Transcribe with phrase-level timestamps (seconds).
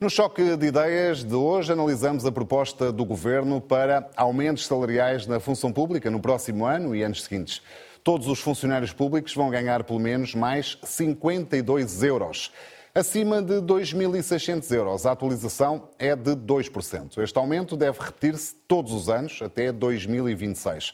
[0.00, 5.38] No choque de ideias de hoje, analisamos a proposta do Governo para aumentos salariais na
[5.38, 7.62] função pública no próximo ano e anos seguintes.
[8.02, 12.52] Todos os funcionários públicos vão ganhar pelo menos mais 52 euros.
[12.92, 17.22] Acima de 2.600 euros, a atualização é de 2%.
[17.22, 20.92] Este aumento deve repetir-se todos os anos até 2026.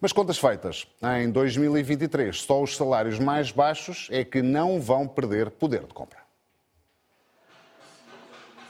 [0.00, 0.86] Mas contas feitas,
[1.20, 6.27] em 2023, só os salários mais baixos é que não vão perder poder de compra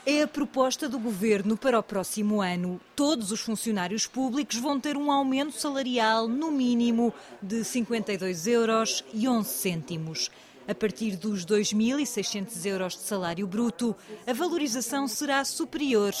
[0.09, 2.81] é a proposta do governo para o próximo ano.
[2.95, 9.27] Todos os funcionários públicos vão ter um aumento salarial, no mínimo, de 52 euros e
[9.27, 10.31] 11 cêntimos.
[10.67, 13.95] A partir dos 2.600 euros de salário bruto,
[14.25, 16.13] a valorização será superior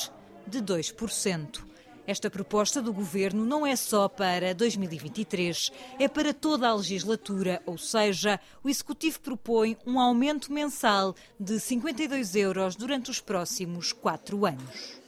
[0.45, 1.68] de 2%.
[2.09, 7.77] Esta proposta do governo não é só para 2023, é para toda a legislatura, ou
[7.77, 14.99] seja, o executivo propõe um aumento mensal de 52 euros durante os próximos quatro anos.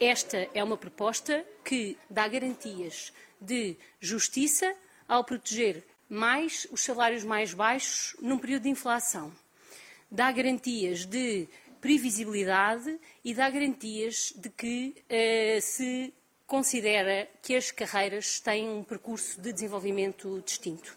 [0.00, 4.74] Esta é uma proposta que dá garantias de justiça
[5.06, 9.30] ao proteger mais os salários mais baixos num período de inflação.
[10.10, 11.48] Dá garantias de
[11.80, 16.12] previsibilidade e dá garantias de que uh, se
[16.46, 20.96] considera que as carreiras têm um percurso de desenvolvimento distinto.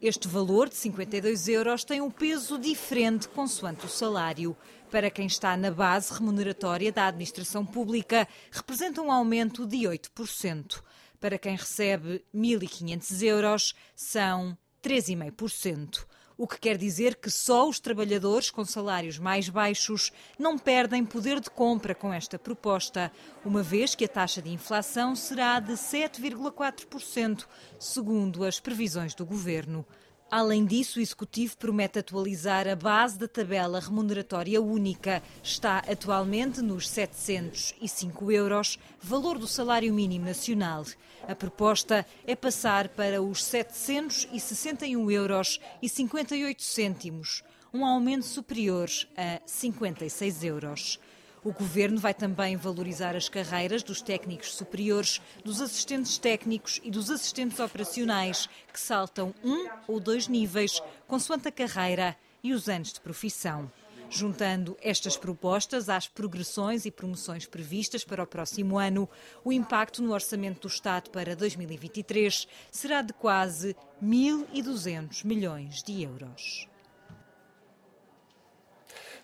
[0.00, 4.56] Este valor de 52 euros tem um peso diferente consoante o salário.
[4.90, 10.82] Para quem está na base remuneratória da administração pública, representa um aumento de 8%.
[11.20, 16.04] Para quem recebe 1.500 euros, são 3,5%
[16.36, 21.40] o que quer dizer que só os trabalhadores com salários mais baixos não perdem poder
[21.40, 23.12] de compra com esta proposta,
[23.44, 27.46] uma vez que a taxa de inflação será de 7,4%,
[27.78, 29.86] segundo as previsões do governo.
[30.34, 35.22] Além disso, o Executivo promete atualizar a base da tabela remuneratória única.
[35.42, 40.86] Está atualmente nos 705 euros, valor do salário mínimo nacional.
[41.28, 49.38] A proposta é passar para os 761 euros e 58 cêntimos, um aumento superior a
[49.44, 50.98] 56 euros.
[51.44, 57.10] O governo vai também valorizar as carreiras dos técnicos superiores, dos assistentes técnicos e dos
[57.10, 63.00] assistentes operacionais, que saltam um ou dois níveis, consoante a carreira e os anos de
[63.00, 63.68] profissão.
[64.08, 69.08] Juntando estas propostas às progressões e promoções previstas para o próximo ano,
[69.42, 76.68] o impacto no orçamento do Estado para 2023 será de quase 1.200 milhões de euros.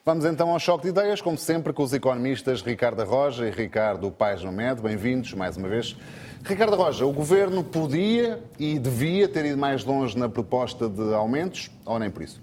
[0.08, 4.10] Vamos então ao choque de ideias, como sempre, com os economistas Ricardo Roja e Ricardo
[4.10, 4.80] Paes Nomed.
[4.80, 5.94] Bem-vindos mais uma vez.
[6.42, 11.70] Ricardo Roja, o governo podia e devia ter ido mais longe na proposta de aumentos
[11.84, 12.40] ou nem por isso?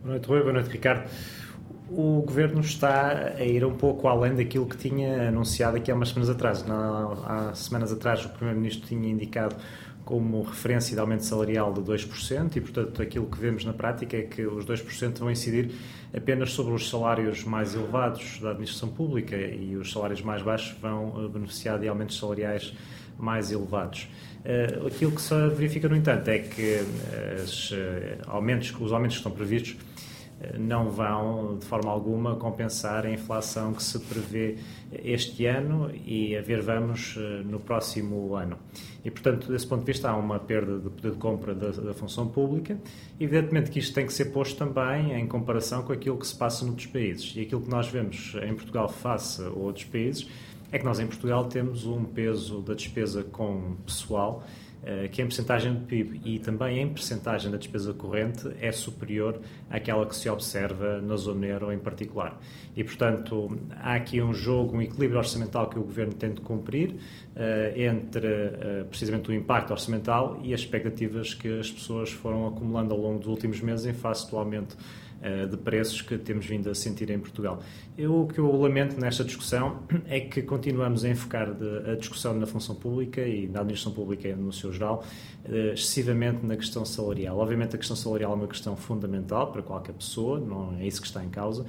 [0.00, 0.40] Boa noite, Rui.
[0.40, 1.10] Boa noite, Ricardo.
[1.90, 6.08] O governo está a ir um pouco além daquilo que tinha anunciado aqui há umas
[6.08, 6.64] semanas atrás.
[7.26, 9.54] Há semanas atrás, o primeiro-ministro tinha indicado
[10.06, 14.22] como referência de aumento salarial de 2%, e, portanto, aquilo que vemos na prática é
[14.22, 15.72] que os 2% vão incidir
[16.16, 21.24] apenas sobre os salários mais elevados da administração pública e os salários mais baixos vão
[21.24, 22.72] eh, beneficiar de aumentos salariais
[23.18, 24.08] mais elevados.
[24.44, 26.84] Uh, aquilo que se verifica, no entanto, é que
[27.42, 27.74] os, uh,
[28.28, 29.76] aumentos, os aumentos que estão previstos
[30.58, 34.56] não vão, de forma alguma, compensar a inflação que se prevê
[34.92, 38.58] este ano e a ver vamos eh, no próximo ano.
[39.06, 41.94] E, portanto, desse ponto de vista, há uma perda de poder de compra da, da
[41.94, 42.76] função pública.
[43.20, 46.64] Evidentemente que isto tem que ser posto também em comparação com aquilo que se passa
[46.64, 47.32] noutros países.
[47.36, 50.28] E aquilo que nós vemos em Portugal face a outros países
[50.72, 54.42] é que nós, em Portugal, temos um peso da despesa com pessoal
[55.10, 60.06] que em percentagem do PIB e também em percentagem da despesa corrente é superior àquela
[60.06, 62.38] que se observa na zona euro em particular.
[62.76, 66.90] E, portanto, há aqui um jogo, um equilíbrio orçamental que o Governo tem de cumprir
[66.90, 72.94] uh, entre uh, precisamente o impacto orçamental e as expectativas que as pessoas foram acumulando
[72.94, 74.76] ao longo dos últimos meses em face do aumento
[75.22, 77.62] eh, de preços que temos vindo a sentir em Portugal.
[77.98, 81.48] Eu, o que eu lamento nesta discussão é que continuamos a enfocar
[81.90, 85.02] a discussão na função pública e na administração pública no seu geral
[85.48, 87.38] eh, excessivamente na questão salarial.
[87.38, 91.06] Obviamente a questão salarial é uma questão fundamental para qualquer pessoa, não é isso que
[91.06, 91.64] está em causa,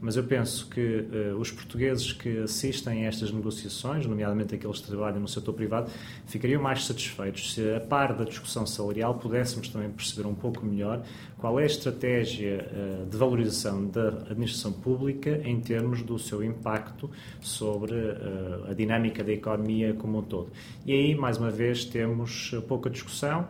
[0.00, 4.86] mas eu penso que uh, os portugueses que assistem a estas negociações, nomeadamente aqueles que
[4.86, 5.90] trabalham no setor privado,
[6.26, 11.02] ficariam mais satisfeitos se, a par da discussão salarial, pudéssemos também perceber um pouco melhor
[11.36, 17.10] qual é a estratégia uh, de valorização da administração pública em termos do seu impacto
[17.40, 20.50] sobre uh, a dinâmica da economia como um todo.
[20.86, 23.46] E aí, mais uma vez, temos pouca discussão.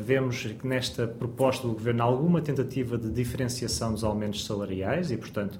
[0.00, 5.16] Vemos que nesta proposta do Governo há alguma tentativa de diferenciação dos aumentos salariais e,
[5.16, 5.58] portanto,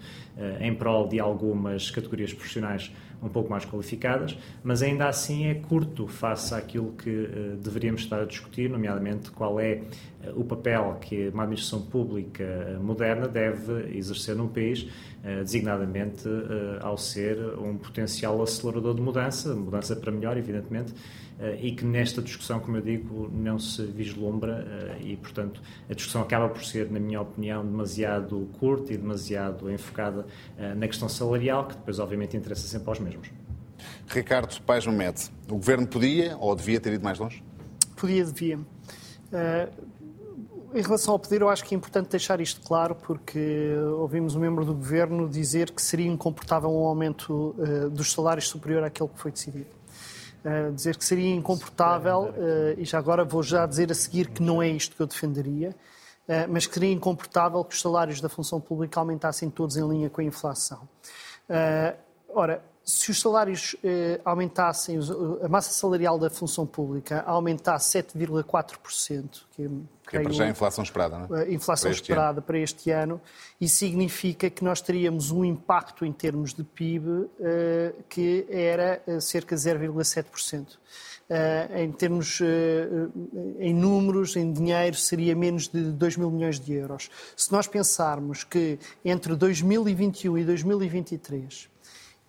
[0.61, 2.91] em prol de algumas categorias profissionais
[3.23, 8.23] um pouco mais qualificadas, mas ainda assim é curto face àquilo que uh, deveríamos estar
[8.23, 9.83] a discutir, nomeadamente qual é
[10.35, 14.87] o papel que uma administração pública moderna deve exercer num país,
[15.23, 16.25] designadamente
[16.81, 20.93] ao ser um potencial acelerador de mudança, mudança para melhor, evidentemente,
[21.61, 26.49] e que nesta discussão, como eu digo, não se vislumbra e, portanto, a discussão acaba
[26.49, 30.27] por ser, na minha opinião, demasiado curta e demasiado enfocada
[30.77, 33.31] na questão salarial, que depois, obviamente, interessa sempre aos mesmos.
[34.09, 37.43] Ricardo Paes Mamede, o Governo podia ou devia ter ido mais longe?
[37.97, 38.59] Podia, devia.
[38.59, 39.99] Uh,
[40.75, 44.41] em relação ao poder, eu acho que é importante deixar isto claro, porque ouvimos um
[44.41, 49.19] membro do Governo dizer que seria incomportável um aumento uh, dos salários superior àquele que
[49.19, 49.78] foi decidido.
[50.45, 52.33] Uh, dizer que seria incomportável,
[52.77, 55.75] e já agora vou já dizer a seguir que não é isto que eu defenderia,
[56.49, 60.21] mas que seria incomportável que os salários da função pública aumentassem todos em linha com
[60.21, 60.89] a inflação.
[62.29, 64.99] ora, se os salários eh, aumentassem,
[65.43, 69.69] a massa salarial da função pública aumentasse 7,4%, que, é,
[70.09, 71.53] que é para já a inflação esperada, não é?
[71.53, 72.43] Inflação para esperada ano.
[72.43, 73.21] para este ano,
[73.61, 79.21] isso significa que nós teríamos um impacto em termos de PIB eh, que era eh,
[79.21, 80.77] cerca de 0,7%.
[81.29, 82.41] Uh, em termos,
[83.59, 87.11] em números, em dinheiro, seria menos de 2 mil milhões de euros.
[87.37, 91.69] Se nós pensarmos que entre 2021 e 2023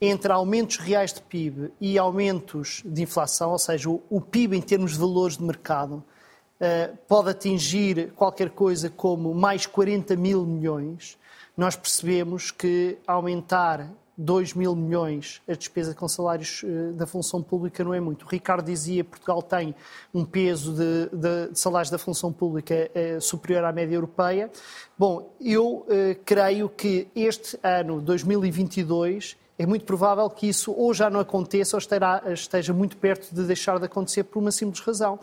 [0.01, 4.93] entre aumentos reais de PIB e aumentos de inflação, ou seja, o, PIB em termos
[4.93, 6.03] de valores de mercado,
[7.07, 11.17] pode atingir qualquer coisa como mais 40 mil milhões,
[11.55, 13.89] nós percebemos que aumentar
[14.19, 18.25] 2 mil milhões a despesa com salários uh, da função pública não é muito.
[18.25, 19.73] O Ricardo dizia que Portugal tem
[20.13, 24.51] um peso de, de, salários da função pública uh, superior à média europeia.
[24.97, 25.85] Bom, eu
[26.25, 31.79] creio que este ano, 2022, é muito provável que isso ou já não aconteça ou
[31.79, 35.17] esteja, esteja muito perto de deixar de acontecer por uma simples razão.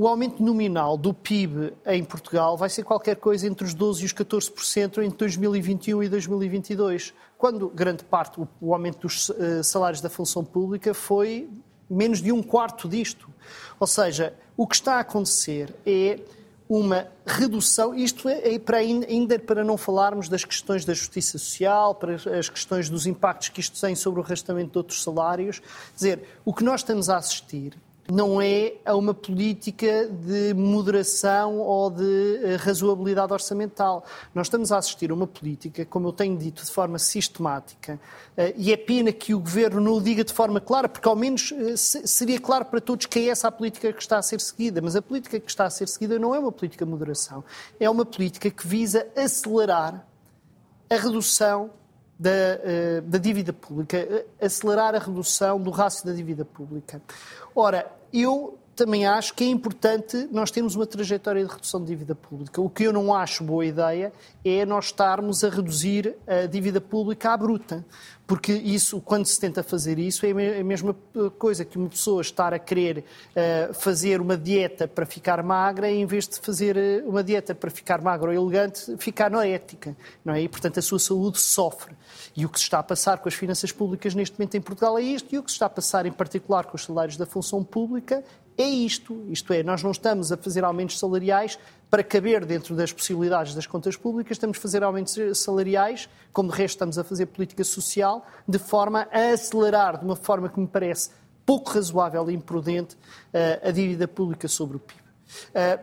[0.00, 4.04] O aumento nominal do PIB em Portugal vai ser qualquer coisa entre os 12% e
[4.04, 10.08] os 14% entre 2021 e 2022, quando grande parte, o aumento dos eh, salários da
[10.08, 11.50] função pública foi
[11.90, 13.28] menos de um quarto disto.
[13.80, 16.20] Ou seja, o que está a acontecer é
[16.68, 21.92] uma redução, isto é, é para ainda para não falarmos das questões da justiça social,
[21.96, 25.58] para as questões dos impactos que isto tem sobre o arrastamento de outros salários.
[25.58, 27.76] Quer dizer, o que nós estamos a assistir
[28.10, 34.02] não é a uma política de moderação ou de eh, razoabilidade orçamental.
[34.34, 38.00] Nós estamos a assistir a uma política, como eu tenho dito, de forma sistemática,
[38.34, 41.14] eh, e é pena que o Governo não o diga de forma clara, porque ao
[41.14, 44.40] menos eh, seria claro para todos que é essa a política que está a ser
[44.40, 44.80] seguida.
[44.80, 47.44] Mas a política que está a ser seguida não é uma política de moderação,
[47.78, 50.06] é uma política que visa acelerar
[50.88, 51.70] a redução
[52.18, 57.00] da, da, dívida pública, acelerar a redução do rácio da dívida pública.
[57.54, 62.14] Ora, eu também acho que é importante nós termos uma trajetória de redução de dívida
[62.14, 62.60] pública.
[62.60, 64.12] O que eu não acho boa ideia
[64.44, 67.84] é nós estarmos a reduzir a dívida pública à bruta.
[68.24, 70.94] Porque isso, quando se tenta fazer isso, é a mesma
[71.38, 76.06] coisa que uma pessoa estar a querer uh, fazer uma dieta para ficar magra, em
[76.06, 79.96] vez de fazer eh, uma dieta para ficar magra ou elegante, ficar na ética.
[80.24, 80.42] Não é?
[80.42, 81.96] E, portanto, a sua saúde sofre.
[82.36, 84.98] E o que se está a passar com as finanças públicas neste momento em Portugal
[84.98, 87.24] é isto, e o que se está a passar em particular com os salários da
[87.24, 88.22] função pública
[88.58, 89.24] é isto.
[89.30, 93.66] Isto é, nós não estamos a fazer aumentos salariais para caber dentro das possibilidades das
[93.66, 98.26] contas públicas, estamos a fazer aumentos salariais, como de resto estamos a fazer política social,
[98.46, 101.10] de forma a acelerar, de uma forma que me parece
[101.46, 102.94] pouco razoável e imprudente,
[103.32, 105.08] eh, a dívida pública sobre o PIB.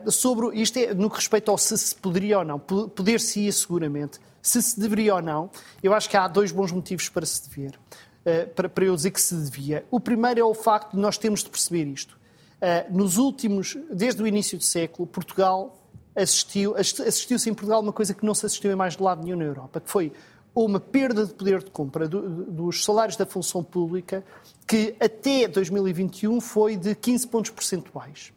[0.06, 2.58] Uh, sobre isto é no que respeita ao se se poderia ou não.
[2.58, 4.18] Poder-se-ia seguramente.
[4.42, 5.50] Se se deveria ou não,
[5.82, 7.78] eu acho que há dois bons motivos para se dever.
[8.24, 9.84] Uh, para, para eu dizer que se devia.
[9.90, 12.18] O primeiro é o facto de nós termos de perceber isto.
[12.56, 15.76] Uh, nos últimos, desde o início do século, Portugal
[16.14, 19.36] assistiu, assistiu-se em Portugal uma coisa que não se assistiu em mais de lado nenhum
[19.36, 20.12] na Europa, que foi
[20.54, 24.24] uma perda de poder de compra do, dos salários da função pública
[24.66, 28.32] que até 2021 foi de 15 pontos percentuais.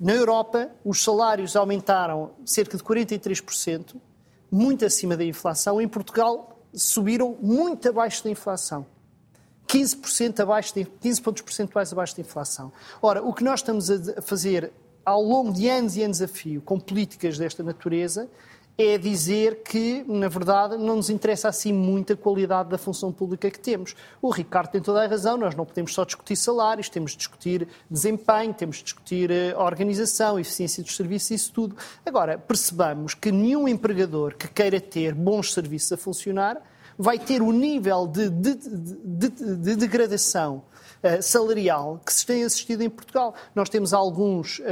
[0.00, 3.96] Na Europa, os salários aumentaram cerca de 43%,
[4.50, 5.80] muito acima da inflação.
[5.80, 8.86] Em Portugal, subiram muito abaixo da inflação.
[9.68, 12.72] 15% abaixo de, 15 pontos percentuais abaixo da inflação.
[13.02, 14.72] Ora, o que nós estamos a fazer
[15.04, 18.28] ao longo de anos e anos a fio com políticas desta natureza
[18.78, 23.50] é dizer que, na verdade, não nos interessa assim muito a qualidade da função pública
[23.50, 23.96] que temos.
[24.22, 27.66] O Ricardo tem toda a razão, nós não podemos só discutir salários, temos de discutir
[27.90, 31.76] desempenho, temos de discutir eh, organização, eficiência dos serviços, isso tudo.
[32.06, 36.62] Agora, percebamos que nenhum empregador que queira ter bons serviços a funcionar
[36.98, 40.64] vai ter o nível de, de, de, de degradação
[41.02, 43.34] uh, salarial que se tem assistido em Portugal.
[43.54, 44.64] Nós temos alguns, uh,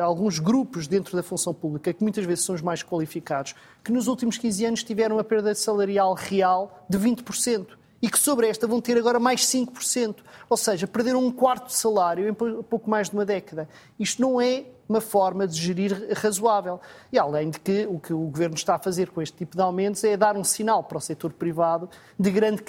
[0.00, 3.54] alguns grupos dentro da função pública que muitas vezes são os mais qualificados,
[3.84, 8.48] que nos últimos 15 anos tiveram uma perda salarial real de 20% e que sobre
[8.48, 10.16] esta vão ter agora mais 5%.
[10.48, 13.68] Ou seja, perderam um quarto de salário em pouco mais de uma década.
[13.98, 16.80] Isto não é uma forma de gerir razoável.
[17.12, 19.62] E além de que o que o Governo está a fazer com este tipo de
[19.62, 22.62] aumentos é dar um sinal para o setor privado de grande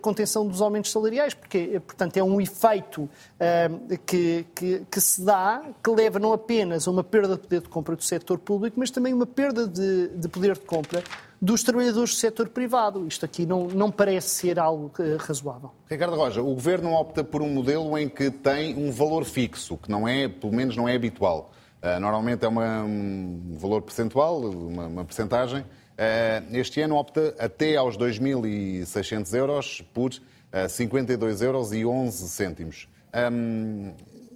[0.00, 5.62] contenção dos aumentos salariais, porque, portanto, é um efeito uh, que, que, que, se dá,
[5.82, 8.90] que leva não apenas a uma perda de poder de compra do setor público, mas
[8.90, 11.04] também uma perda de, de poder de compra
[11.40, 13.06] dos trabalhadores do setor privado.
[13.06, 15.72] Isto aqui não, não parece ser algo uh, razoável.
[15.88, 19.90] Ricardo Roja, o Governo opta por um modelo em que tem um valor fixo, que
[19.90, 21.52] não é, pelo menos não é habitual.
[21.82, 25.60] Uh, normalmente é uma, um valor percentual, uma, uma percentagem.
[25.62, 32.88] Uh, este ano opta até aos 2.600 euros por uh, 52 euros e 11 cêntimos.
[33.32, 33.94] Um,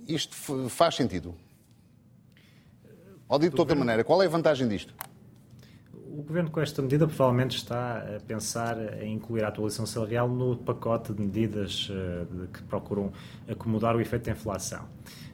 [0.09, 0.35] isto
[0.69, 1.35] faz sentido?
[3.29, 4.95] Ou dito de outra maneira, qual é a vantagem disto?
[6.15, 10.57] O Governo, com esta medida, provavelmente está a pensar em incluir a atualização salarial no
[10.57, 13.13] pacote de medidas eh, que procuram
[13.49, 14.85] acomodar o efeito da inflação.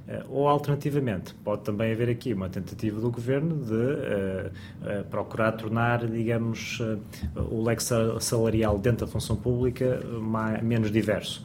[0.09, 6.07] Eh, ou, alternativamente, pode também haver aqui uma tentativa do Governo de uh, procurar tornar,
[6.07, 6.81] digamos,
[7.51, 7.83] o leque
[8.21, 11.45] salarial dentro da função pública mais, menos diverso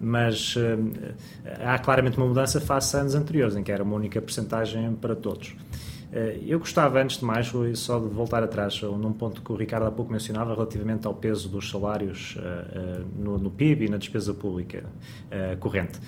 [0.00, 0.60] mas uh,
[1.64, 5.16] há claramente uma mudança face a anos anteriores, em que era uma única percentagem para
[5.16, 5.56] todos.
[6.10, 9.86] Eh, eu gostava, antes de mais, só de voltar atrás num ponto que o Ricardo
[9.86, 14.32] há pouco mencionava relativamente ao peso dos salários eh, eh, no, PIB e na despesa
[14.32, 14.84] pública
[15.60, 15.98] corrente.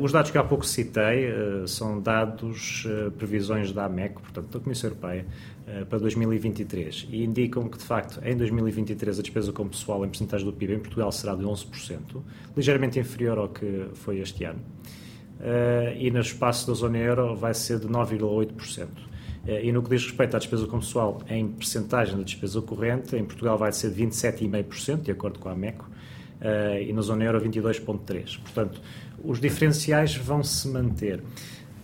[0.00, 1.32] Os dados que há pouco citei
[1.66, 2.86] são dados,
[3.16, 5.26] previsões da AMEC, portanto, da Comissão Europeia,
[5.88, 10.46] para 2023 e indicam que, de facto, em 2023 a despesa com pessoal em porcentagem
[10.46, 12.22] do PIB em Portugal será de 11%,
[12.56, 14.60] ligeiramente inferior ao que foi este ano.
[15.98, 19.09] e no espaço da zona euro vai ser de 9,8%.
[19.46, 23.16] Eh, e no que diz respeito à despesa com pessoal em percentagem da despesa corrente,
[23.16, 25.88] em Portugal vai ser de 27,5%, de acordo com a MECO,
[26.40, 28.40] eh, e na zona euro 22,3%.
[28.42, 28.80] Portanto,
[29.22, 31.22] os diferenciais vão se manter.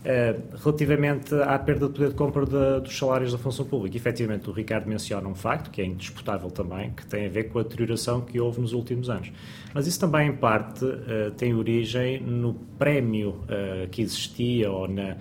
[0.08, 4.48] Eh, relativamente à perda de poder de compra de, dos salários da função pública, efetivamente
[4.48, 7.64] o Ricardo menciona um facto, que é indisputável também, que tem a ver com a
[7.64, 9.32] deterioração que houve nos últimos anos.
[9.75, 15.16] Mas isso também, em parte, uh, tem origem no prémio uh, que existia ou na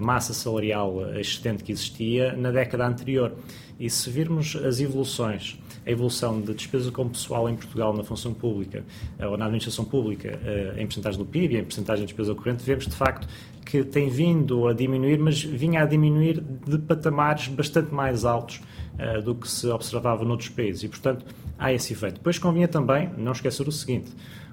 [0.00, 3.32] massa salarial excedente que existia na década anterior.
[3.78, 8.32] E se virmos as evoluções a evolução de despesa com pessoal em Portugal na função
[8.32, 8.84] pública
[9.18, 10.38] ou na administração pública
[10.76, 13.26] em porcentagem do PIB em porcentagem de despesa corrente, vemos de facto
[13.72, 18.60] que tem vindo a diminuir, mas vinha a diminuir de patamares bastante mais altos
[18.98, 20.82] uh, do que se observava noutros países.
[20.82, 21.24] E, portanto,
[21.58, 22.16] há esse efeito.
[22.16, 24.12] Depois convinha também não esquecer o seguinte: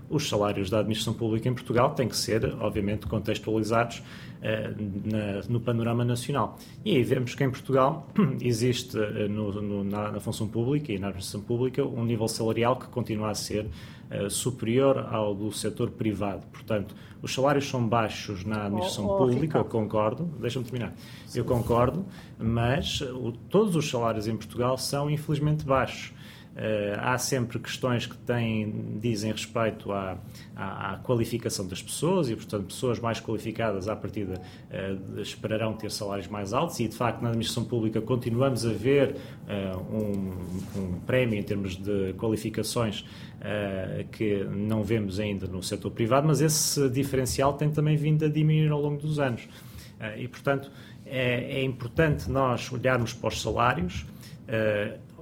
[0.09, 4.01] os salários da administração pública em Portugal têm que ser, obviamente, contextualizados
[4.41, 6.57] na, no panorama nacional.
[6.85, 8.07] E aí vemos que em Portugal
[8.41, 12.77] existe uh, no, no, na, na, função pública e na administração pública um nível salarial
[12.77, 16.45] que continua a ser uh, superior ao do setor privado.
[16.47, 20.93] Portanto, os salários são baixos na administração oh, oh, pública, eu concordo, deixa-me terminar,
[21.25, 21.39] Sim.
[21.39, 22.05] eu concordo,
[22.37, 26.13] mas o, todos os salários em Portugal são infelizmente baixos.
[26.59, 30.17] Uh, há sempre questões que têm, dizem respeito à,
[30.53, 35.89] à, à, qualificação das pessoas e, portanto, pessoas mais qualificadas à partida uh, esperarão ter
[35.89, 40.99] salários mais altos e, de facto, na administração pública continuamos a ver uh, um, um,
[41.07, 43.05] prémio em termos de qualificações
[44.11, 48.69] que não vemos ainda no setor privado, mas esse diferencial tem também vindo a diminuir
[48.69, 49.47] ao longo dos anos.
[50.17, 50.69] e, portanto,
[51.05, 54.05] é, é importante nós olharmos para os salários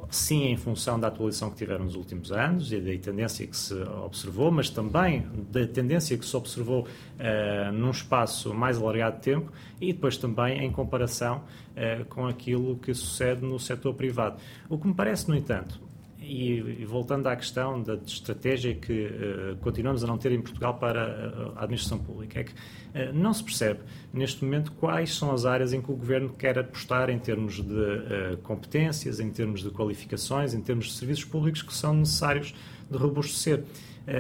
[0.10, 3.74] sim em função da atualização que tiveram nos últimos anos e da tendência que se
[3.74, 9.52] observou, mas também da tendência que se observou uh, num espaço mais alargado de tempo
[9.80, 11.44] e depois também em comparação
[11.76, 14.38] uh, com aquilo que sucede no setor privado.
[14.70, 15.87] O que me parece, no entanto,
[16.28, 21.54] e, voltando à questão da estratégia que uh, continuamos a não ter em Portugal para
[21.56, 23.80] a administração pública, é que uh, não se percebe
[24.14, 27.74] neste momento quais são as áreas em que o governo quer apostar em termos de
[27.74, 32.54] uh, competências, em termos de qualificações, em termos de serviços públicos que são necessários
[32.90, 33.64] de robustecer.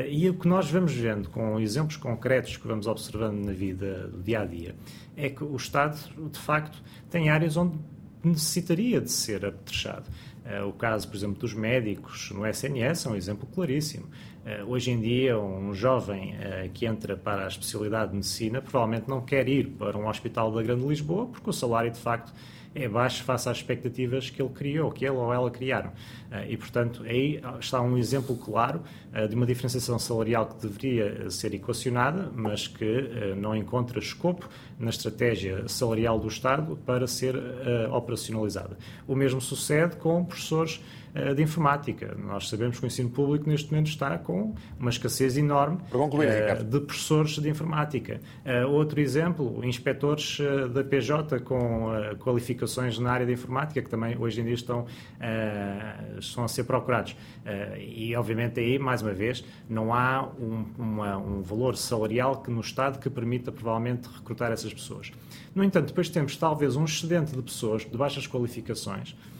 [0.09, 4.21] E o que nós vamos vendo com exemplos concretos que vamos observando na vida do
[4.21, 4.75] dia a dia
[5.15, 5.97] é que o Estado,
[6.29, 7.77] de facto, tem áreas onde
[8.21, 10.09] necessitaria de ser apetrechado.
[10.67, 14.07] O caso, por exemplo, dos médicos no SNS é um exemplo claríssimo.
[14.65, 16.35] Hoje em dia, um jovem
[16.73, 20.63] que entra para a especialidade de medicina provavelmente não quer ir para um hospital da
[20.63, 22.33] Grande Lisboa porque o salário, de facto,
[22.83, 25.91] é baixo face às expectativas que ele criou, que ele ou ela criaram.
[26.31, 28.81] Eh, e, portanto, aí está um exemplo claro
[29.13, 34.47] eh, de uma diferenciação salarial que deveria ser equacionada, mas que não encontra escopo
[34.79, 37.35] na estratégia salarial do Estado para ser
[37.91, 38.77] operacionalizada.
[39.07, 40.81] O mesmo sucede com professores
[41.35, 42.15] de informática.
[42.17, 46.63] Nós sabemos que o ensino público neste momento está com uma escassez enorme concluir, uh,
[46.63, 48.21] de professores de informática.
[48.45, 50.39] Uh, outro exemplo, inspectores
[50.73, 54.85] da PJ com qualificações na área de informática, que também hoje em dia estão,
[56.19, 57.15] estão a ser procurados.
[57.79, 62.61] e, obviamente, aí, mais uma vez, não há um, uma, um valor salarial que no
[62.61, 65.11] Estado que permita, provavelmente, recrutar essas pessoas.
[65.53, 69.36] No entanto, depois temos talvez um excedente de pessoas de baixas qualificações eh,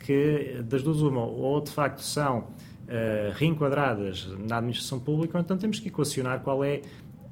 [0.00, 5.56] que das duas uma, ou de facto são uh, reenquadradas na administração pública, ou então
[5.56, 6.82] temos que equacionar qual é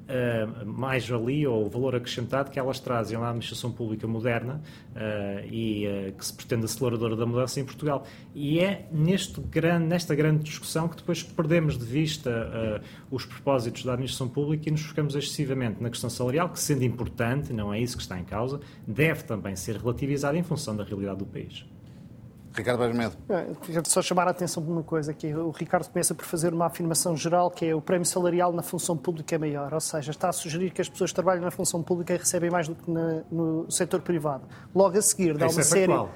[0.09, 4.61] uh, mais-valia ou o valor acrescentado que elas trazem à administração pública moderna
[4.95, 8.05] uh, e uh, que se pretende aceleradora da mudança em Portugal.
[8.33, 13.93] E é neste grande, nesta grande discussão que depois perdemos de vista os propósitos da
[13.93, 17.97] administração pública e nos focamos excessivamente na questão salarial, que sendo importante, não é isso
[17.97, 21.65] que está em causa, deve também ser relativizada em função da realidade do país.
[22.59, 23.15] Ricardo Vaz Medo.
[23.29, 26.65] É, só chamar a atenção para uma coisa, que o Ricardo começa por fazer uma
[26.65, 30.29] afirmação geral, que é o prémio salarial na função pública é maior, ou seja, está
[30.29, 33.23] a sugerir que as pessoas que trabalham na função pública recebem mais do que na,
[33.31, 34.43] no setor privado.
[34.73, 35.93] Logo a seguir, dá uma é série...
[35.93, 36.09] Factual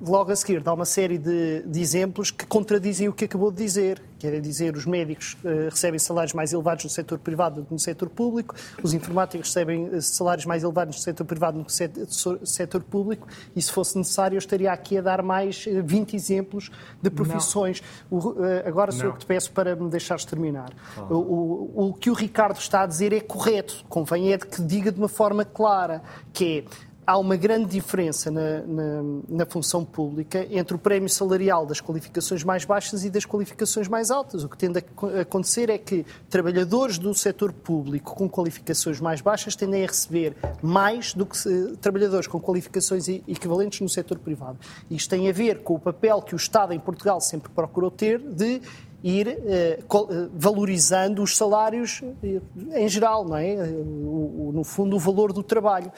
[0.00, 3.58] logo a seguir dá uma série de, de, exemplos que contradizem o que acabou de
[3.58, 4.02] dizer.
[4.18, 7.78] Quer dizer, os médicos uh, recebem salários mais elevados no setor privado do que no
[7.78, 12.46] setor público, os informáticos recebem eh, salários mais elevados no setor privado do que no
[12.46, 16.70] setor público, e se fosse necessário eu estaria aqui a dar mais 20 eh, exemplos
[17.02, 17.82] de profissões.
[18.10, 20.70] O, uh, agora sou eu que te peço para me deixares terminar.
[21.10, 24.62] O, o, o que o Ricardo está a dizer é correto, convém é de que
[24.62, 26.02] diga de uma forma clara,
[26.32, 31.64] que é há uma grande diferença na, na, na, função pública entre o prémio salarial
[31.64, 34.42] das qualificações mais baixas e das qualificações mais altas.
[34.42, 39.54] O que tende a acontecer é que trabalhadores do setor público com qualificações mais baixas
[39.54, 41.38] tendem a receber mais do que
[41.80, 44.58] trabalhadores com qualificações equivalentes no setor privado.
[44.90, 48.18] Isto tem a ver com o papel que o Estado em Portugal sempre procurou ter
[48.18, 48.60] de
[49.02, 52.40] ir eh, eh, valorizando os salários eh,
[52.74, 53.54] em geral, não é?
[53.56, 55.92] No fundo, o valor do trabalho.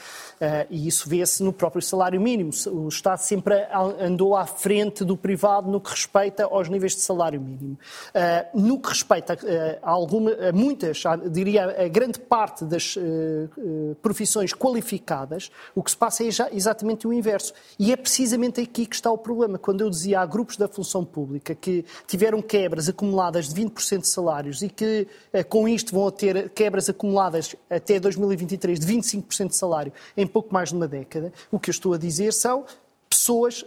[0.69, 2.51] e isso vê-se no próprio salário mínimo.
[2.67, 3.55] O Estado sempre
[3.99, 7.77] andou à frente do privado no que respeita aos níveis de salário mínimo.
[8.53, 9.37] no que respeita
[9.81, 12.97] a, alguma, a muitas, diria a grande parte das
[14.01, 17.53] profissões qualificadas, o que se passa é exatamente o inverso.
[17.77, 19.57] E é precisamente aqui que está o problema.
[19.57, 24.07] Quando eu dizia há grupos da função pública que tiveram quebras acumuladas de 20% de
[24.07, 29.55] salários e que eh, com isto vão ter quebras acumuladas até 2023 de 25% de
[29.55, 32.65] salário em pouco mais de uma década, o que eu estou a dizer são
[33.09, 33.65] pessoas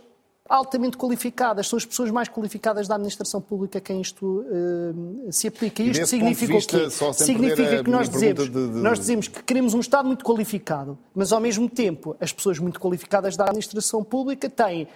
[0.49, 5.49] altamente qualificadas, são as pessoas mais qualificadas da administração pública a quem isto uh, se
[5.49, 5.83] aplica.
[5.83, 7.15] Isto significa vista, o quê?
[7.15, 8.79] Significa que nós dizemos, de, de...
[8.79, 12.79] nós dizemos que queremos um Estado muito qualificado, mas ao mesmo tempo as pessoas muito
[12.79, 14.89] qualificadas da administração pública têm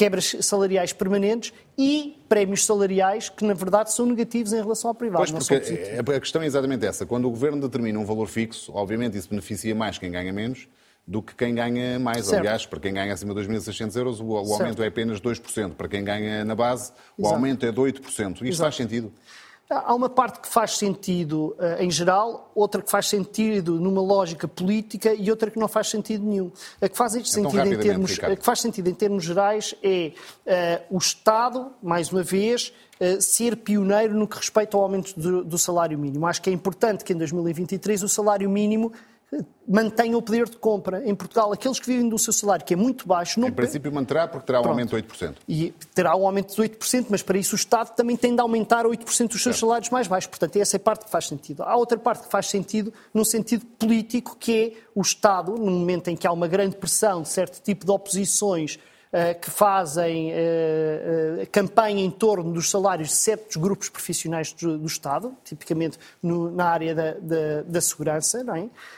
[0.00, 5.30] quebras salariais permanentes e prémios salariais que, na verdade, são negativos em relação ao privado.
[5.30, 7.04] Pois, porque a questão é exatamente essa.
[7.04, 10.66] Quando o Governo determina um valor fixo, obviamente isso beneficia mais quem ganha menos
[11.06, 12.24] do que quem ganha mais.
[12.24, 12.40] Certo.
[12.40, 15.74] Aliás, para quem ganha acima de 2.600 euros, o, o aumento é apenas 2%.
[15.74, 17.34] Para quem ganha na base, o Exato.
[17.34, 18.00] aumento é de 8%.
[18.00, 18.62] Isto Exato.
[18.62, 19.12] faz sentido?
[19.70, 24.48] Há uma parte que faz sentido uh, em geral, outra que faz sentido numa lógica
[24.48, 26.50] política e outra que não faz sentido nenhum.
[26.80, 30.12] A que faz, então, sentido, em termos, a que faz sentido em termos gerais é
[30.90, 35.44] uh, o Estado, mais uma vez, uh, ser pioneiro no que respeita ao aumento do,
[35.44, 36.26] do salário mínimo.
[36.26, 38.92] Acho que é importante que em 2023 o salário mínimo
[39.66, 41.08] mantenha o poder de compra.
[41.08, 43.38] Em Portugal, aqueles que vivem do seu salário, que é muito baixo...
[43.38, 43.48] Não...
[43.48, 44.72] Em princípio manterá, porque terá um Pronto.
[44.72, 45.34] aumento de 8%.
[45.48, 48.84] E terá um aumento de 8%, mas para isso o Estado também tem de aumentar
[48.84, 49.58] 8% os seus certo.
[49.58, 50.28] salários mais baixos.
[50.28, 51.62] Portanto, essa é a parte que faz sentido.
[51.62, 56.08] Há outra parte que faz sentido num sentido político, que é o Estado, no momento
[56.08, 58.78] em que há uma grande pressão de certo tipo de oposições
[59.40, 65.34] que fazem eh, eh, campanha em torno dos salários de certos grupos profissionais do, Estado,
[65.44, 68.44] tipicamente na área da, da, da segurança,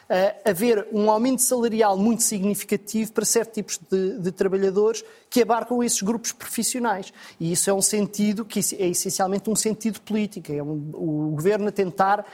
[0.09, 0.37] é?
[0.45, 6.03] haver um aumento salarial muito significativo para certos tipos de, de trabalhadores que abarcam esses
[6.03, 7.13] grupos profissionais.
[7.41, 10.53] E isso é um sentido que é essencialmente um sentido político.
[10.53, 12.27] É um, o governo a tentar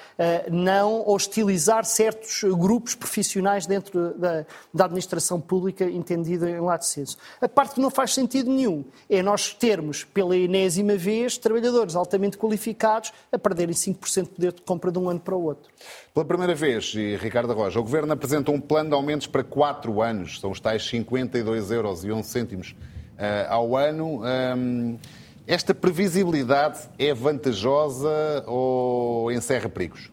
[0.51, 7.17] não hostilizar certos grupos profissionais dentro da, da administração pública entendida em lado senso.
[7.41, 11.95] A parte parte que não faz sentido nenhum é nós termos, pela enésima vez, trabalhadores
[11.95, 15.71] altamente qualificados a perderem 5% de poder de compra de um ano para o outro.
[16.15, 20.01] Pela primeira vez, e Ricardo Roja, o Governo apresenta um plano de aumentos para 4
[20.03, 24.23] anos, são os tais 52 euros e 11 cêntimos uh, ao ano.
[24.57, 24.99] Um,
[25.47, 30.11] esta previsibilidade é vantajosa ou encerra perigos?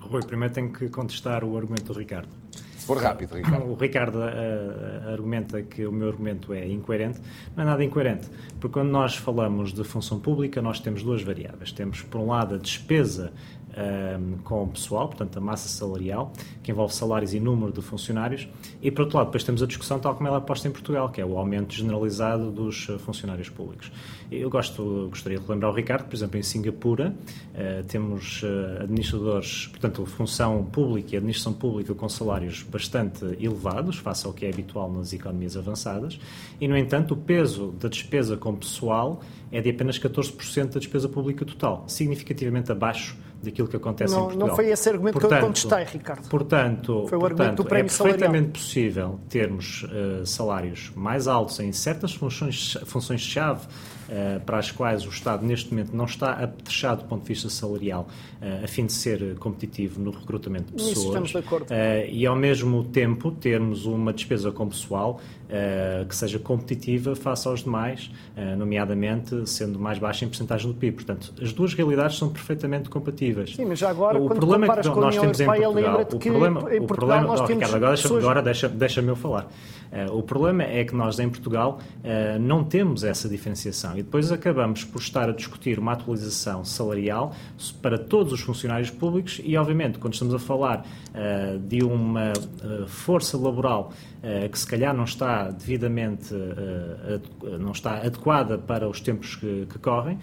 [0.00, 2.43] Rui, primeiro tenho que contestar o argumento do Ricardo.
[2.84, 3.66] For rápido, Ricardo.
[3.66, 7.20] O Ricardo uh, argumenta que o meu argumento é incoerente.
[7.56, 8.28] Não é nada incoerente,
[8.60, 11.72] porque quando nós falamos de função pública, nós temos duas variáveis.
[11.72, 13.32] Temos, por um lado, a despesa
[13.76, 16.32] um, com o pessoal, portanto, a massa salarial,
[16.62, 18.48] que envolve salários e número de funcionários,
[18.82, 21.08] e, por outro lado, depois temos a discussão tal como ela é posta em Portugal,
[21.08, 23.90] que é o aumento generalizado dos eh, funcionários públicos.
[24.30, 27.14] Eu gosto, gostaria de lembrar o Ricardo, por exemplo, em Singapura,
[27.54, 34.26] uh, temos uh, administradores, portanto, função pública e administração pública com salários bastante elevados, face
[34.26, 36.18] ao que é habitual nas economias avançadas,
[36.60, 39.20] e, no entanto, o peso da despesa com pessoal
[39.52, 44.24] é de apenas 14% da despesa pública total, significativamente abaixo daquilo que acontece não, em
[44.24, 44.48] Portugal.
[44.48, 46.28] Não foi esse argumento portanto, que eu contestei, Ricardo.
[46.28, 48.52] Portanto, foi o portanto, argumento do prémio é perfeitamente salarial.
[48.52, 55.08] possível termos uh, salários mais altos em certas funções-chave funções uh, para as quais o
[55.08, 58.08] Estado neste momento não está apetrechado do ponto de vista salarial
[58.40, 60.96] uh, a fim de ser competitivo no recrutamento de pessoas.
[60.96, 61.66] Isso estamos de acordo.
[62.10, 65.20] e ao mesmo tempo termos uma despesa com pessoal
[66.08, 68.10] que seja competitiva face aos demais,
[68.56, 70.96] nomeadamente sendo mais baixa em porcentagem do PIB.
[70.96, 73.54] Portanto, as duas realidades são perfeitamente compatíveis.
[73.54, 75.90] Sim, mas agora, o quando problema comparas é que com nós temos em Europeia, Portugal,
[75.90, 78.44] lembra-te o que problema, em o Portugal problema, nós oh, temos Ricardo, agora deixa, pessoas...
[78.44, 79.48] deixa, deixa-me eu falar.
[79.94, 84.32] Uh, o problema é que nós em Portugal uh, não temos essa diferenciação e depois
[84.32, 87.32] acabamos por estar a discutir uma atualização salarial
[87.80, 92.32] para todos os funcionários públicos e, obviamente, quando estamos a falar uh, de uma
[92.88, 93.92] força laboral
[94.50, 96.32] que se calhar não está devidamente
[97.60, 100.18] não está adequada para os tempos que, que correm,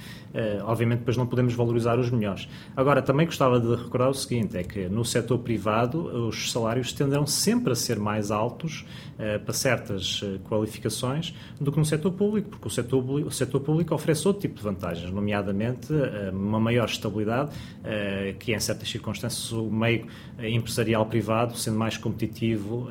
[0.64, 2.50] obviamente depois não podemos valorizar os melhores.
[2.76, 7.28] Agora, também gostava de recordar o seguinte, é que no setor privado os salários tenderão
[7.28, 8.88] sempre a ser mais altos
[9.62, 14.42] certas qualificações do que no setor público, porque o setor, o setor público oferece outro
[14.42, 15.94] tipo de vantagens, nomeadamente
[16.34, 17.52] uma maior estabilidade,
[18.40, 20.08] que em certas circunstâncias o meio
[20.40, 22.88] empresarial privado, sendo mais competitivo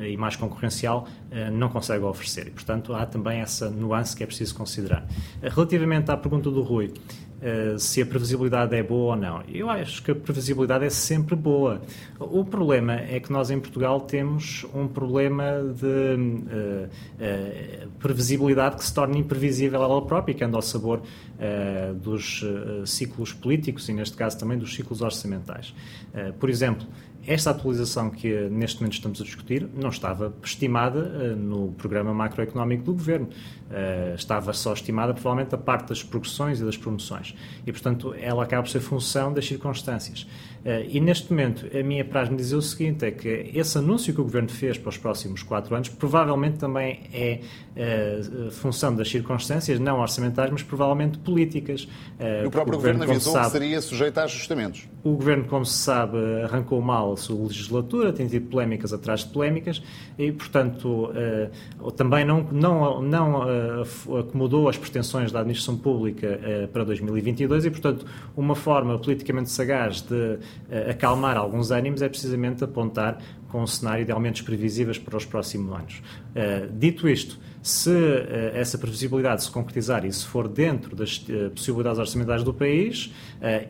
[0.00, 1.08] e mais concorrencial,
[1.52, 2.46] não consegue oferecer.
[2.46, 5.06] E, portanto, há também essa nuance que é preciso considerar.
[5.42, 6.92] Relativamente à pergunta do Rui,
[7.36, 9.42] Uh, se a previsibilidade é boa ou não.
[9.46, 11.82] Eu acho que a previsibilidade é sempre boa.
[12.18, 18.84] O problema é que nós em Portugal temos um problema de uh, uh, previsibilidade que
[18.84, 21.02] se torna imprevisível ela própria, que anda ao sabor
[22.02, 22.42] dos
[22.86, 25.74] ciclos políticos e, neste caso, também dos ciclos orçamentais.
[26.40, 26.86] por exemplo,
[27.26, 32.84] esta atualização que neste momento estamos a discutir não estava estimada uh, no programa macroeconómico
[32.84, 33.26] do Governo.
[33.26, 37.34] Uh, estava só estimada, provavelmente, a parte das progressões e das promoções.
[37.66, 40.26] E, portanto, ela acaba por ser função das circunstâncias.
[40.66, 44.20] Uh, e, neste momento, a minha praxe-me dizer o seguinte, é que esse anúncio que
[44.20, 47.38] o Governo fez para os próximos quatro anos provavelmente também é
[48.52, 51.86] função das circunstâncias, não orçamentais, mas provavelmente políticas.
[52.18, 54.88] e o próprio o Governo, Governo avisou sabe, que seria sujeito a ajustamentos.
[55.04, 59.26] O Governo, como se sabe, arrancou mal a sua legislatura, tem tido polémicas atrás de
[59.26, 59.82] polémicas
[60.18, 61.10] e, portanto,
[61.96, 63.42] também não, não, não
[64.18, 66.40] acomodou as pretensões da administração pública
[66.72, 70.38] para 2022 e, portanto, uma forma politicamente sagaz de
[70.90, 71.36] acalmar.
[71.36, 73.18] Alguns ânimos é precisamente apontar
[73.56, 76.02] com um cenário de aumentos previsíveis para os próximos anos.
[76.78, 81.98] dito isto, se uh, essa previsibilidade se concretizar e se for dentro das uh, possibilidades
[81.98, 83.12] orçamentais do país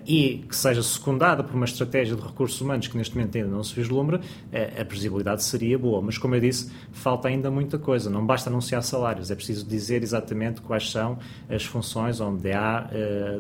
[0.07, 3.65] e que seja secundada por uma estratégia de recursos humanos que neste momento ainda não
[3.65, 4.21] se vislumbra,
[4.53, 6.01] a previsibilidade seria boa.
[6.01, 8.09] Mas, como eu disse, falta ainda muita coisa.
[8.09, 11.19] Não basta anunciar salários, é preciso dizer exatamente quais são
[11.51, 12.89] as funções onde há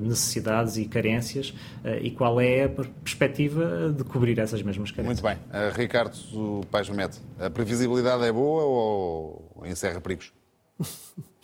[0.03, 1.55] necessidades e carências
[2.03, 5.23] e qual é a perspectiva de cobrir essas mesmas carências.
[5.23, 5.71] Muito bem.
[5.75, 6.17] Ricardo
[6.71, 10.33] Paes Mete, a previsibilidade é boa ou encerra perigos?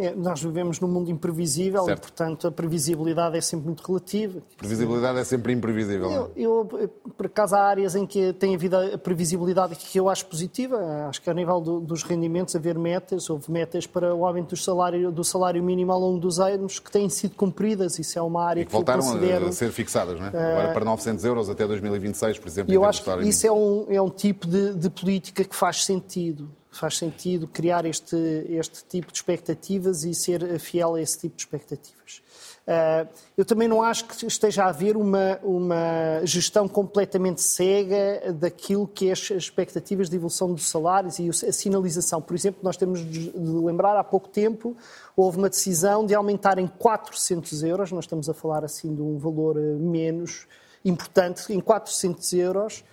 [0.00, 1.98] É, nós vivemos num mundo imprevisível certo.
[1.98, 4.40] e, portanto, a previsibilidade é sempre muito relativa.
[4.56, 6.30] Previsibilidade é sempre imprevisível.
[6.34, 10.24] Eu, eu, por acaso, há áreas em que tem havido a previsibilidade que eu acho
[10.24, 10.78] positiva.
[11.06, 14.56] Acho que, a nível do, dos rendimentos, haver metas, houve metas para o aumento do
[14.56, 17.98] salário, do salário mínimo ao longo dos anos que têm sido cumpridas.
[17.98, 19.48] Isso é uma área e que, voltaram considero...
[19.48, 20.30] a ser fixadas, não é?
[20.30, 20.36] Uh...
[20.36, 22.72] Agora para 900 euros até 2026, por exemplo.
[22.72, 26.48] Eu acho que isso é um, é um tipo de, de política que faz sentido.
[26.70, 28.16] Faz sentido criar este,
[28.48, 32.22] este tipo de expectativas e ser fiel a esse tipo de expectativas.
[32.70, 38.86] Uh, eu também não acho que esteja a haver uma, uma gestão completamente cega daquilo
[38.86, 42.22] que é as expectativas de evolução dos salários e a sinalização.
[42.22, 44.76] Por exemplo, nós temos de lembrar, há pouco tempo
[45.16, 49.18] houve uma decisão de aumentar em 400 euros, nós estamos a falar assim de um
[49.18, 50.46] valor eh, menos
[50.84, 52.84] importante, em 400 euros,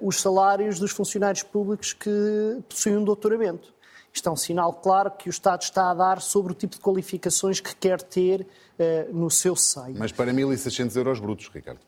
[0.00, 3.72] os salários dos funcionários públicos que possuem um doutoramento.
[4.12, 6.80] Isto é um sinal claro que o Estado está a dar sobre o tipo de
[6.80, 9.94] qualificações que quer ter uh, no seu seio.
[9.96, 11.80] Mas para 1.600 euros brutos, Ricardo,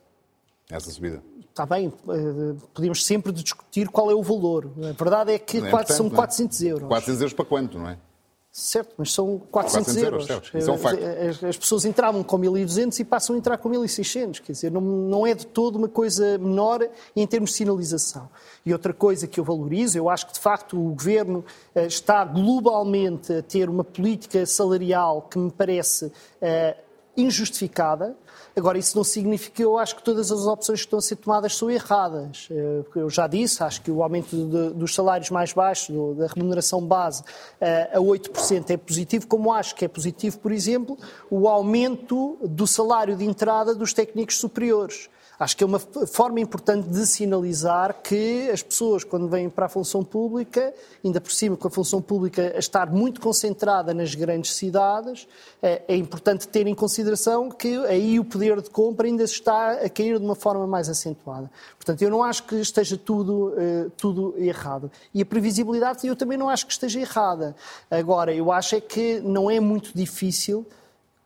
[0.70, 1.22] essa subida.
[1.50, 4.70] Está bem, uh, podemos sempre discutir qual é o valor.
[4.88, 6.88] A verdade é que é são 400 euros.
[6.88, 7.98] 400 euros para quanto, não é?
[8.54, 10.28] Certo, mas são 400, 400 euros.
[10.28, 11.02] euros é um facto.
[11.02, 14.42] As, as, pessoas entravam com 1.200 e passam a entrar com 1.600.
[14.42, 16.86] Quer dizer, não, não é de todo uma coisa menor
[17.16, 18.28] em termos de sinalização.
[18.66, 21.42] E outra coisa que eu valorizo, eu acho que de facto o governo
[21.74, 26.12] uh, está globalmente a ter uma política salarial que me parece uh,
[27.16, 28.14] injustificada.
[28.54, 31.16] Agora, isso não significa que eu acho que todas as opções que estão a ser
[31.16, 32.48] tomadas são erradas.
[32.50, 36.84] Eh, eu já disse, acho que o aumento de, dos salários mais baixos, da remuneração
[36.84, 37.22] base,
[37.60, 40.98] eh, a 8% é positivo, como acho que é positivo, por exemplo,
[41.30, 45.08] o aumento do salário de entrada dos técnicos superiores.
[45.42, 49.68] Acho que é uma forma importante de sinalizar que as pessoas, quando vêm para a
[49.68, 50.72] função pública,
[51.04, 55.26] ainda por cima com a função pública a estar muito concentrada nas grandes cidades,
[55.60, 59.90] é, é importante ter em consideração que aí o poder de compra ainda está a
[59.90, 61.50] cair de uma forma mais acentuada.
[61.76, 64.92] Portanto, eu não acho que esteja tudo, eh, tudo errado.
[65.12, 67.56] E a previsibilidade eu também não acho que esteja errada.
[67.90, 70.64] Agora, eu acho é que não é muito difícil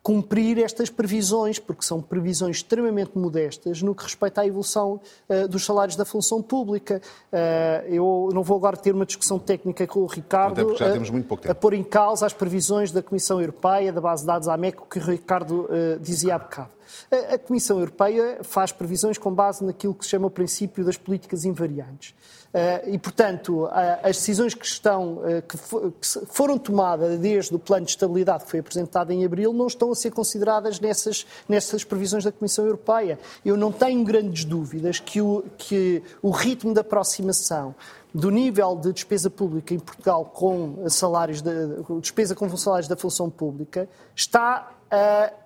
[0.06, 5.64] cumprir estas previsões, porque são previsões extremamente modestas no que respeita à evolução uh, dos
[5.64, 7.02] salários da função pública.
[7.32, 11.74] Uh, eu não vou agora ter uma discussão técnica com o Ricardo a, a pôr
[11.74, 15.68] em causa as previsões da Comissão Europeia, da base de dados AMEC, que o Ricardo
[16.00, 16.75] dizia há bocado.
[17.33, 21.44] A Comissão Europeia faz previsões com base naquilo que se chama o princípio das políticas
[21.44, 22.14] invariantes.
[22.53, 23.68] Eh, e, portanto,
[24.03, 25.59] as decisões que, estão, eh, que
[26.27, 29.94] foram tomadas desde o plano de estabilidade que foi apresentado em abril não estão a
[29.94, 33.18] ser consideradas nessas, nessas previsões da Comissão Europeia.
[33.44, 37.75] Eu não tenho grandes dúvidas que o, que o ritmo de aproximação
[38.14, 41.51] do nível de despesa pública em Portugal com salários de,
[42.01, 44.75] despesa com salários da função pública está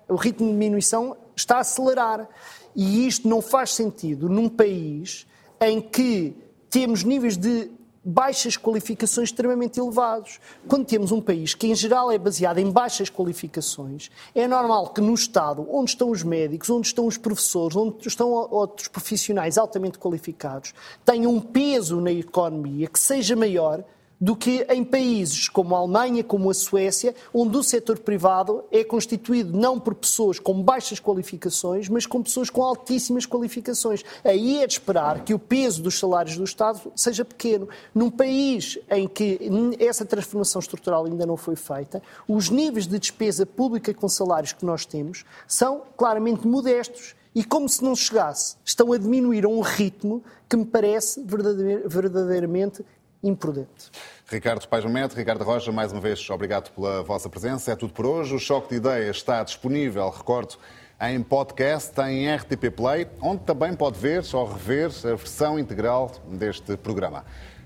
[0.07, 2.27] o ritmo de diminuição está a acelerar.
[2.75, 5.27] E isto não faz sentido num país
[5.59, 6.35] em que
[6.69, 7.69] temos níveis de
[8.03, 10.39] baixas qualificações extremamente elevados.
[10.67, 15.01] Quando temos um país que, em geral, é baseado em baixas qualificações, é normal que
[15.01, 19.99] no Estado, onde estão os médicos, onde estão os professores, onde estão outros profissionais altamente
[19.99, 20.73] qualificados,
[21.05, 23.83] tenham um peso na economia que seja maior
[24.21, 28.83] do que em países como a Alemanha, como a Suécia, onde o setor privado é
[28.83, 34.03] constituído não por pessoas com baixas qualificações, mas com pessoas com altíssimas qualificações.
[34.23, 37.67] Aí é de esperar que o peso dos salários do Estado seja pequeno.
[37.95, 39.39] Num país em que
[39.79, 44.65] essa transformação estrutural ainda não foi feita, os níveis de despesa pública com salários que
[44.65, 47.15] nós temos são claramente modestos.
[47.33, 52.83] E como se não chegasse, estão a diminuir a um ritmo que me parece verdadeiramente
[53.23, 53.91] imprudente.
[54.27, 57.71] Ricardo Pais Mete, Ricardo Rocha, mais uma vez, obrigado pela vossa presença.
[57.71, 58.35] É tudo por hoje.
[58.35, 60.55] O Choque de Ideias está disponível, recordo,
[61.01, 66.77] em podcast, em RTP Play, onde também pode ver ou rever a versão integral deste
[66.77, 67.25] programa.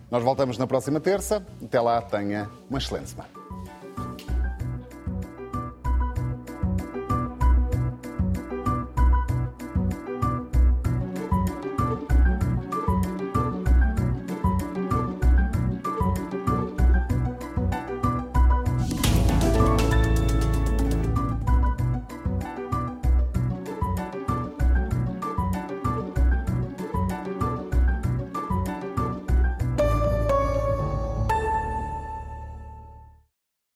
[0.10, 1.46] Nós voltamos na próxima terça.
[1.64, 3.45] Até lá, tenha uma excelente semana.